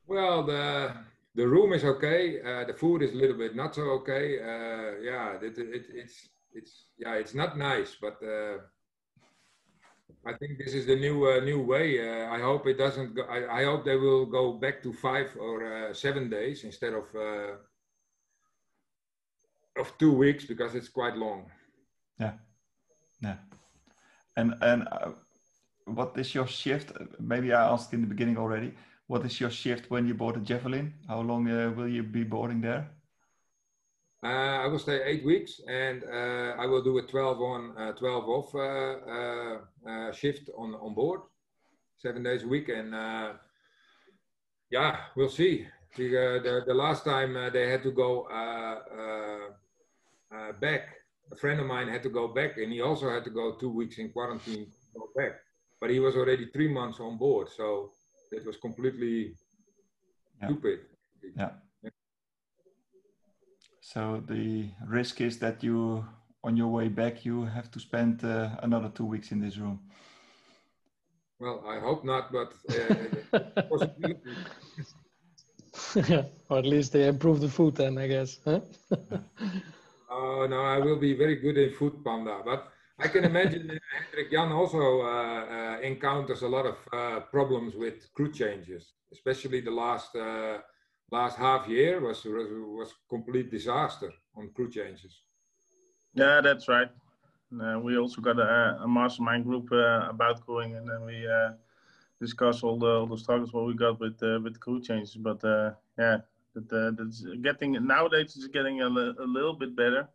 [0.06, 0.94] Well, the
[1.36, 2.42] the room is okay.
[2.42, 4.40] Uh, the food is a little bit not so okay.
[4.40, 8.58] Uh, yeah, it, it, it's it's yeah, it's not nice, but uh,
[10.26, 11.88] I think this is the new uh, new way.
[12.00, 13.16] Uh, I hope it doesn't.
[13.16, 16.94] Go, I, I, hope they will go back to five or uh, seven days instead
[16.94, 17.58] of uh,
[19.80, 21.46] of two weeks because it's quite long.
[22.20, 22.34] Yeah,
[23.22, 23.38] yeah.
[24.36, 25.12] And and uh,
[25.86, 26.92] what is your shift?
[27.20, 28.74] Maybe I asked in the beginning already.
[29.08, 30.94] What is your shift when you board a javelin?
[31.08, 32.90] How long uh, will you be boarding there?
[34.24, 37.92] Uh, I will stay eight weeks and uh, I will do a 12 on, uh,
[37.94, 41.22] 12 off shift on, on board,
[41.98, 42.68] seven days a week.
[42.70, 42.94] And
[44.72, 45.68] yeah, we'll see.
[45.96, 48.28] The, the, the last time they had to go
[50.62, 50.82] back,
[51.32, 53.70] a friend of mine had to go back and he also had to go two
[53.70, 55.34] weeks in quarantine to go back.
[55.80, 57.50] But he was already three months on board.
[57.56, 57.92] So
[58.32, 59.36] it was completely
[60.42, 60.48] yeah.
[60.48, 60.80] stupid.
[61.36, 61.50] Yeah.
[63.82, 66.06] So the risk is that you,
[66.44, 69.80] on your way back, you have to spend uh, another two weeks in this room.
[71.40, 72.96] Well, I hope not, but uh,
[76.50, 78.40] or at least they improve the food then, I guess.
[78.44, 78.60] Huh?
[80.18, 84.52] oh no, I will be very good in foodpanda, but I can imagine Hendrik Jan
[84.52, 90.16] also uh, uh, encounters a lot of uh, problems with crew changes, especially the last
[90.16, 90.58] uh,
[91.12, 95.22] last half year was was complete disaster on crew changes.
[96.16, 96.90] Yeah, that's right.
[97.62, 101.28] Uh, we also got a, a mastermind group uh, about crewing, and then we
[102.20, 105.16] discuss all the all the struggles what we got with with crew changes.
[105.16, 105.40] But
[105.98, 106.18] yeah,
[106.58, 110.08] that, uh, that's getting nowadays it's getting a, a little bit better,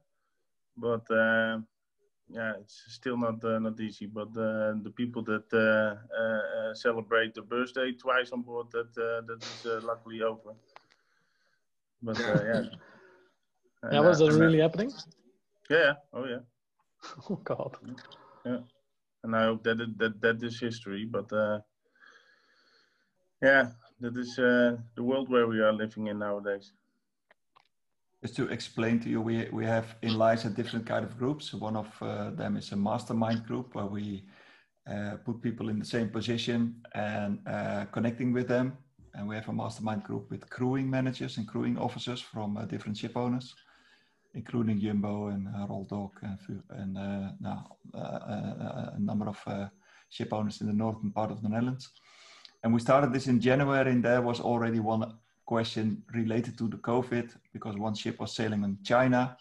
[0.76, 1.58] but uh,
[2.28, 4.06] yeah, it's still not uh, not easy.
[4.06, 10.22] But uh, the people that celebrate the birthday twice on board, that that is luckily
[10.22, 10.54] over.
[12.02, 12.62] But uh, yeah.
[13.92, 14.92] yeah, was that really happening?
[15.70, 15.94] Yeah.
[16.12, 16.42] Oh yeah.
[17.30, 17.76] Oh God.
[18.44, 18.58] Yeah.
[19.24, 21.60] And I hope that it, that that is history, but uh,
[23.40, 23.70] yeah,
[24.02, 26.72] that is uh, the world where we are living in nowadays.
[28.20, 31.54] Just to explain to you, we, we have in LISA different kind of groups.
[31.54, 34.24] One of uh, them is a mastermind group where we
[34.90, 38.76] uh, put people in the same position and uh, connecting with them.
[39.14, 42.96] And we have a mastermind group with crewing managers and crewing officers from uh, different
[42.96, 43.54] ship owners,
[44.34, 49.70] including Jumbo and uh, Rolldock and, and uh, now, a number of
[50.08, 51.90] ship owners in the northern part of the Netherlands.
[52.62, 55.14] And we started this in January, and there was already one
[55.46, 59.36] question related to the COVID because one ship was sailing in China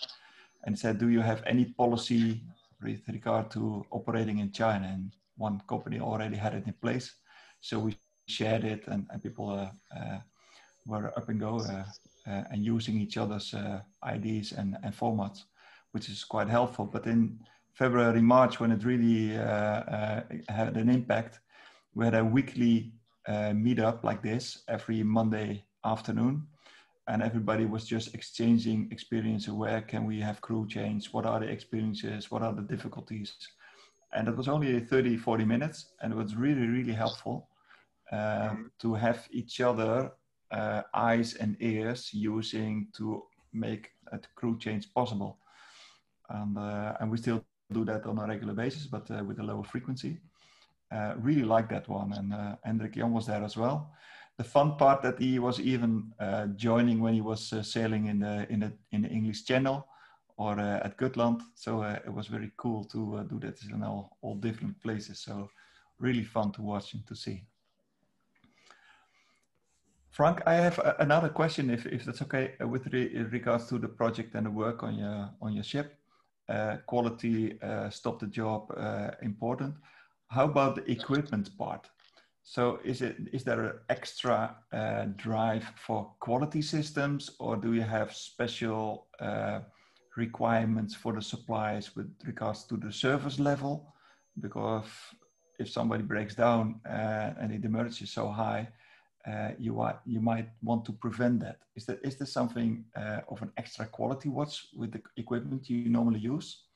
[0.65, 2.41] and said, Do you have any policy
[2.81, 4.87] with regard to operating in China?
[4.91, 7.13] And one company already had it in place.
[7.61, 10.19] So we shared it, and, and people uh, uh,
[10.87, 11.83] were up and go uh,
[12.27, 13.81] uh and using each other's uh,
[14.13, 15.43] IDs and, and formats,
[15.91, 16.85] which is quite helpful.
[16.85, 17.39] But in
[17.73, 21.39] February, March, when it really uh, had an impact,
[21.93, 22.93] we had a weekly
[23.27, 26.47] meetup like this every Monday afternoon
[27.07, 31.11] and everybody was just exchanging experience where can we have crew change?
[31.11, 32.31] What are the experiences?
[32.31, 33.35] What are the difficulties?
[34.13, 37.49] And it was only 30 40 minutes and it was really really helpful
[38.11, 40.11] uh, to have each other
[40.51, 45.37] uh, eyes and ears using to make a crew change possible.
[46.29, 49.43] And uh, and we still do that on a regular basis but uh, with a
[49.43, 50.19] lower frequency
[50.91, 53.91] uh, really like that one and uh, Hendrik Jan was there as well
[54.41, 58.19] the fun part that he was even uh, joining when he was uh, sailing in
[58.19, 59.87] the in the in the English Channel
[60.37, 61.41] or uh, at Gotland.
[61.55, 65.19] So uh, it was very cool to do that in all, all different places.
[65.19, 65.49] So
[65.99, 67.43] really fun to watch and to see.
[70.09, 74.35] Frank, I have another question, if, if that's okay, with re regards to the project
[74.35, 75.97] and the work on your on your ship.
[76.85, 78.61] quality, stop the job,
[79.21, 79.75] important.
[80.31, 81.89] How about the equipment part?
[82.43, 87.81] So is it is there an extra uh, drive for quality systems, or do you
[87.81, 89.59] have special uh,
[90.15, 93.93] requirements for the suppliers with regards to the service level?
[94.39, 94.85] Because
[95.59, 98.69] if somebody breaks down uh, and the demurrage is so high,
[99.27, 101.57] uh, you are, you might want to prevent that.
[101.75, 105.89] Is that is there something uh, of an extra quality watch with the equipment you
[105.89, 106.70] normally use?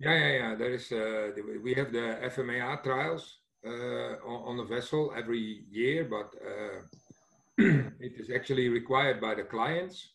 [0.00, 0.54] Yeah, yeah, yeah.
[0.54, 0.90] There is.
[0.90, 1.30] Uh,
[1.62, 3.36] we have the FMEA trials
[3.66, 6.80] uh, on, the vessel every year, but uh,
[8.00, 10.08] it is actually required by the clients.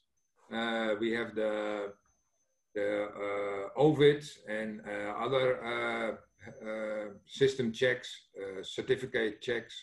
[0.52, 1.94] Uh, we have the
[2.74, 3.08] the
[3.78, 4.82] OVID and
[5.16, 6.18] other
[7.28, 8.10] system checks,
[8.64, 9.76] certificate checks,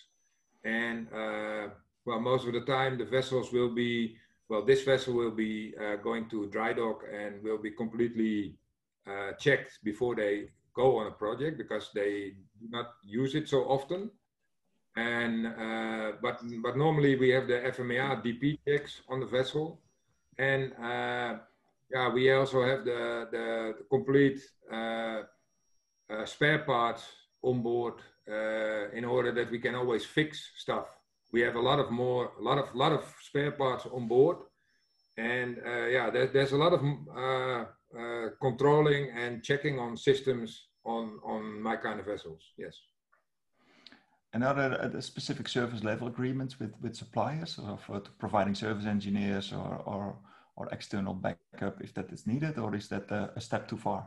[0.64, 1.06] and
[2.04, 4.16] well, most of the time the vessels will be
[4.48, 8.58] well, this vessel will be uh, going to dry dock and will be completely
[9.06, 13.64] uh, checked before they go on a project because they do not use it so
[13.64, 14.10] often.
[14.96, 19.80] And uh, but but normally we have the FMEA DP checks on the vessel,
[20.38, 21.38] and uh,
[21.90, 25.22] yeah, we also have the the, the complete uh,
[26.10, 27.04] uh spare parts
[27.40, 27.94] on board
[28.30, 30.86] uh, in order that we can always fix stuff.
[31.32, 34.36] We have a lot of more a lot of lot of spare parts on board,
[35.16, 36.82] and uh, yeah, there, there's a lot of
[37.98, 42.42] uh, controlling and checking on systems on on my kind of vessels.
[42.56, 42.74] Yes.
[44.34, 49.52] And are there specific service level agreements with with suppliers or for providing service engineers
[49.52, 50.16] or or
[50.56, 54.06] or external backup if that is needed, or is that a, a step too far?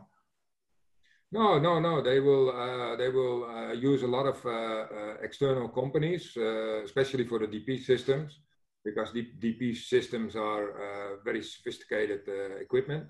[1.32, 2.02] No, no, no.
[2.02, 6.84] They will uh, they will uh, use a lot of uh, uh external companies, uh,
[6.84, 8.40] especially for the DP systems,
[8.84, 12.20] because DP systems are uh, very sophisticated
[12.60, 13.06] equipment.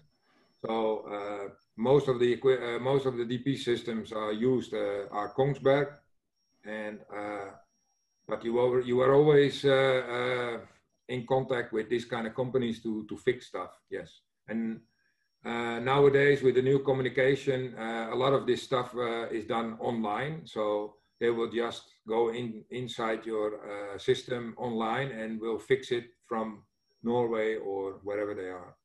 [0.66, 5.32] So uh, most of the uh, most of the DP systems are used uh, are
[5.32, 5.88] Kongsberg,
[6.64, 6.98] and
[8.28, 9.64] but you are you are always
[11.08, 13.70] in contact with these kind of companies to to fix stuff.
[13.90, 14.80] Yes, and
[15.44, 19.76] uh, nowadays with the new communication, uh, a lot of this stuff uh, is done
[19.78, 20.44] online.
[20.46, 26.64] So they will just go in inside your system online and will fix it from
[27.02, 28.76] Norway or wherever they are.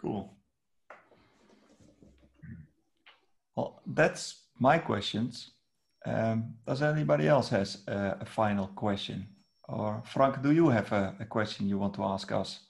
[0.00, 0.32] Cool.
[3.56, 5.50] Well, that's my questions.
[6.06, 9.26] Um, does anybody else has a, a, final question?
[9.68, 12.60] Or Frank, do you have a, a, question you want to ask us?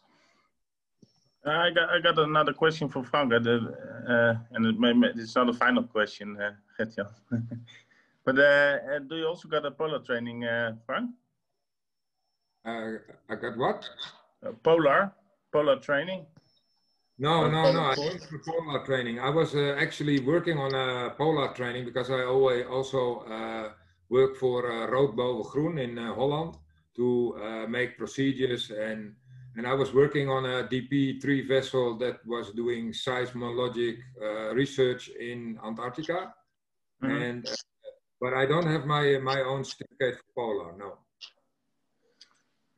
[1.45, 5.49] I got I got another question for Frank, uh, uh, and it may, it's not
[5.49, 6.53] a final question, uh,
[8.24, 11.11] but uh, uh, do you also got a polar training, uh, Frank?
[12.64, 12.99] Uh,
[13.31, 13.89] I got what?
[14.62, 15.12] polar,
[15.53, 16.26] polar training.
[17.19, 17.81] No, no, no.
[17.81, 19.19] I didn't polar training.
[19.19, 23.73] I was uh, actually working on a polar training because I always also uh,
[24.09, 26.57] work for uh, Rood Boven Groen in uh, Holland
[26.97, 29.14] to uh, make procedures and
[29.57, 35.59] and I was working on a DP3 vessel that was doing seismologic uh, research in
[35.64, 36.33] Antarctica.
[37.03, 37.23] Mm-hmm.
[37.23, 37.55] And uh,
[38.21, 40.79] but I don't have my my own certificate for polar.
[40.79, 40.99] No.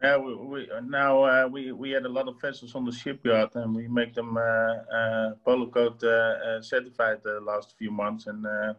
[0.02, 3.50] Yeah, we, we now uh, we we had a lot of vessels on the shipyard,
[3.54, 8.26] and we make them uh, uh, Polar Code uh, uh, certified the last few months,
[8.26, 8.74] and uh,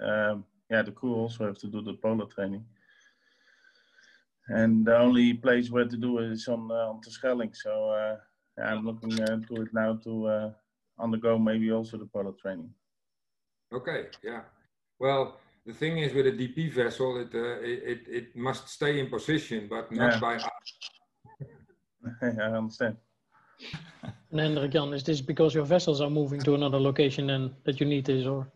[0.00, 2.64] um, yeah, the crew also have to do the polar training.
[4.46, 7.54] And the only place where to do it is on on Terschelling.
[7.56, 8.16] So
[8.56, 10.54] yeah, I'm looking to it now to
[11.00, 12.72] undergo maybe also the polar training.
[13.72, 14.42] Okay, yeah.
[15.00, 15.40] Well,
[15.70, 17.60] the thing is with a DP vessel, it, uh,
[17.92, 20.20] it, it must stay in position, but not yeah.
[20.20, 20.46] by us.
[22.22, 22.26] I
[22.60, 22.96] understand.
[24.30, 27.78] And Hendrik Jan, is this because your vessels are moving to another location and that
[27.78, 28.50] you need this, or?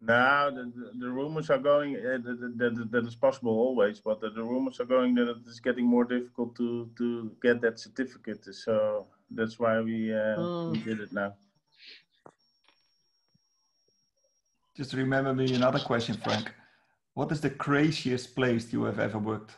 [0.00, 4.20] No, the, the, the rumors are going uh, that, that, that is possible always, but
[4.20, 7.80] the, the rumors are going that it is getting more difficult to, to get that
[7.80, 8.44] certificate.
[8.54, 11.34] So that's why we, uh, we did it now.
[14.78, 16.54] Just remember me another question, Frank.
[17.14, 19.56] What is the craziest place you have ever worked?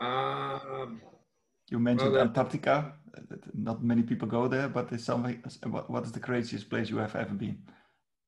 [0.00, 1.00] Um,
[1.70, 2.94] you mentioned well, Antarctica.
[3.54, 5.40] Not many people go there, but it's something.
[5.86, 7.62] What is the craziest place you have ever been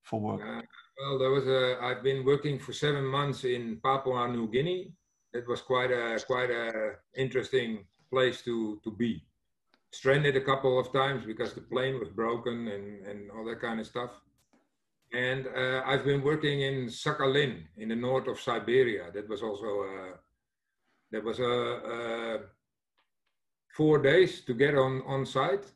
[0.05, 0.42] for work?
[0.42, 0.62] Uh,
[1.01, 1.76] well, there was a.
[1.82, 4.92] I've been working for seven months in Papua New Guinea.
[5.32, 9.24] It was quite a quite a interesting place to to be.
[9.90, 13.80] Stranded a couple of times because the plane was broken and and all that kind
[13.80, 14.12] of stuff.
[15.13, 19.11] And uh, I've been working in Sakhalin in the north of Siberia.
[19.13, 20.17] That was also uh,
[21.13, 21.55] that was a,
[21.95, 22.39] uh,
[23.77, 25.67] four days to get on on site.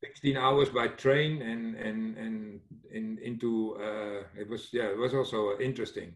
[0.00, 2.60] 16 hours by train and and and
[2.92, 6.14] in, into uh, it was yeah it was also interesting.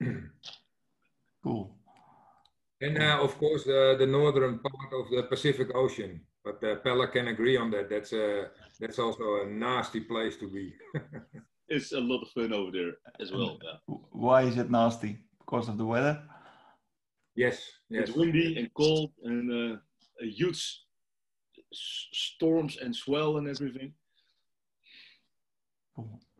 [1.44, 1.70] cool.
[2.80, 7.06] And uh, of course the the northern part of the Pacific Ocean, but uh, Pella
[7.08, 7.88] can agree on that.
[7.88, 8.50] That's a
[8.82, 10.74] that's also a nasty place to be.
[11.68, 13.56] it's a lot of fun over there as well.
[13.62, 13.94] Yeah.
[14.10, 15.18] Why is it nasty?
[15.38, 16.20] Because of the weather?
[17.36, 17.62] Yes.
[17.88, 18.08] yes.
[18.08, 19.76] It's windy and cold and uh,
[20.20, 20.80] huge
[21.72, 23.92] storms and swell and everything.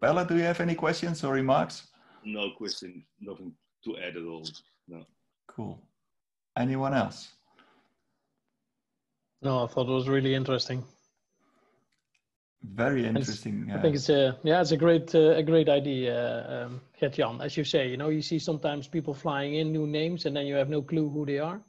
[0.01, 1.87] Bella, do you have any questions or remarks?
[2.25, 3.05] No question.
[3.21, 3.53] Nothing
[3.85, 4.45] to add at all.
[4.89, 5.07] No.
[5.47, 5.81] Cool.
[6.59, 7.29] Anyone else?
[9.43, 10.83] No, I thought it was really interesting
[12.63, 13.71] very interesting.
[13.75, 17.41] I think it's a yeah, it's a great uh, a great idea, um, Gert-Jan.
[17.41, 20.47] As you say, you know, you see sometimes people flying in new names, and then
[20.47, 21.61] you have no clue who they are.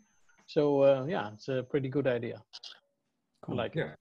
[0.48, 2.42] So uh, yeah, it's a pretty good idea.
[3.42, 3.60] Cool.
[3.60, 4.00] I like yeah, it.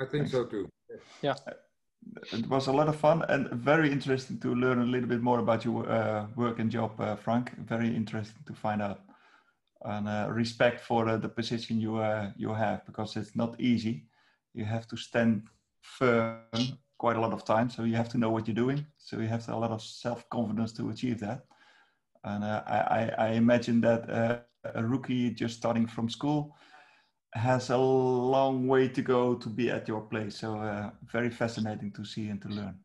[0.00, 0.68] I think so too.
[1.22, 1.34] Yeah.
[2.32, 5.38] It was a lot of fun and very interesting to learn a little bit more
[5.38, 7.56] about your uh, work and job, uh, Frank.
[7.56, 9.00] Very interesting to find out,
[9.82, 12.02] and uh, respect for uh, the position you
[12.36, 14.04] you have because it's not easy.
[14.52, 15.48] You have to stand
[15.84, 16.40] firm
[16.98, 17.68] quite a lot of time.
[17.70, 18.86] So you have to know what you're doing.
[18.96, 21.44] So you have to, a lot of self confidence to achieve that.
[22.24, 24.38] And uh, I, I, imagine that uh,
[24.74, 26.56] a rookie just starting from school
[27.34, 30.36] has a long way to go to be at your place.
[30.36, 32.76] So uh, very fascinating to see and to learn.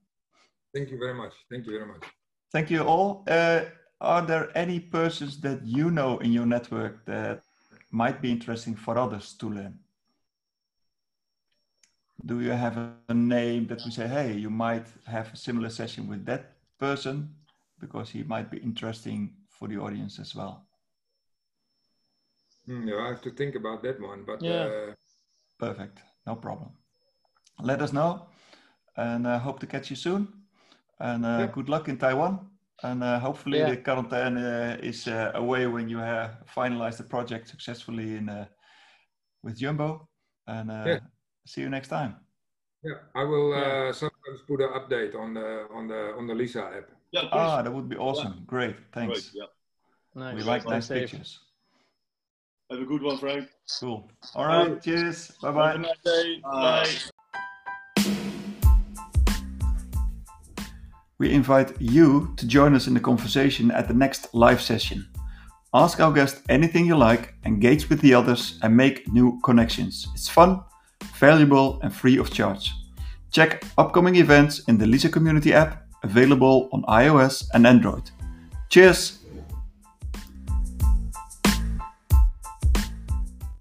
[0.76, 1.34] Thank you very much.
[1.50, 2.04] Thank you very much.
[2.52, 3.24] Thank you all.
[3.28, 3.62] Uh,
[4.02, 7.44] are there any persons that you know in your network that
[7.92, 9.80] might be interesting for others to learn?
[12.26, 16.08] Do you have a name that we say, hey, you might have a similar session
[16.08, 17.34] with that person
[17.80, 20.66] because he might be interesting for the audience as well?
[22.66, 24.64] Hmm, yeah, I have to think about that one, but yeah.
[24.64, 24.94] Uh...
[25.58, 26.72] perfect, no problem.
[27.62, 28.28] Let us know,
[28.96, 30.28] and I uh, hope to catch you soon.
[31.00, 31.48] And uh, yeah.
[31.48, 32.48] good luck in Taiwan.
[32.82, 33.72] And uh, hopefully yeah.
[33.72, 38.48] the quarantine uh, is uh, away when you have finalized the project successfully in
[39.44, 40.08] with Jumbo.
[40.48, 41.00] And yeah
[41.50, 42.16] see you next time.
[42.84, 46.64] Yeah, I will uh, sometimes put an update on the on the on the Lisa
[46.64, 46.90] app.
[47.12, 48.34] Yeah, ah, that would be awesome.
[48.38, 48.46] Yeah.
[48.46, 49.32] Great, thanks.
[49.32, 50.22] Great, yeah.
[50.22, 50.36] Nice.
[50.36, 51.10] We like nice safe.
[51.10, 51.40] pictures.
[52.72, 53.50] Have a good one, Frank.
[53.80, 54.10] Cool.
[54.36, 54.74] All right.
[54.76, 54.80] Bye.
[54.80, 55.32] Cheers.
[55.42, 55.72] Bye bye.
[55.72, 56.40] Have a nice day.
[56.44, 56.90] Bye.
[61.18, 65.10] We invite you to join us in the conversation at the next live session.
[65.74, 70.08] Ask our guest anything you like, engage with the others, and make new connections.
[70.16, 70.64] It's fun
[71.20, 72.74] valuable and free of charge.
[73.32, 78.10] Check upcoming events in the Lisa Community app available on iOS and Android.
[78.70, 79.19] Cheers!